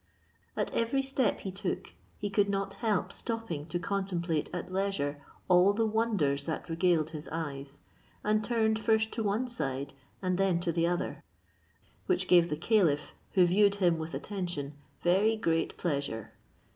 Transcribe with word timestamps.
At 0.57 0.73
every 0.73 1.03
step 1.03 1.41
he 1.41 1.51
took, 1.51 1.93
he 2.17 2.31
could 2.31 2.49
not 2.49 2.73
help 2.73 3.13
stopping 3.13 3.67
to 3.67 3.77
contemplate 3.77 4.49
at 4.51 4.71
leisure 4.71 5.21
all 5.47 5.73
the 5.73 5.85
wonders 5.85 6.45
that 6.45 6.67
regaled 6.71 7.11
his 7.11 7.29
eyes, 7.29 7.81
and 8.23 8.43
turned 8.43 8.79
first 8.79 9.11
to 9.11 9.21
one 9.21 9.47
side, 9.47 9.93
and 10.19 10.39
then 10.39 10.59
to 10.61 10.71
the 10.71 10.87
other; 10.87 11.23
which 12.07 12.27
gave 12.27 12.49
the 12.49 12.57
caliph, 12.57 13.13
who 13.33 13.45
viewed 13.45 13.75
him 13.75 13.99
with 13.99 14.15
attention, 14.15 14.73
very 15.03 15.35
great 15.35 15.77
pleasure. 15.77 16.31